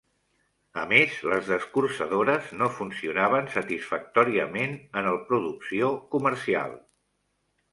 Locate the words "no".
2.61-2.69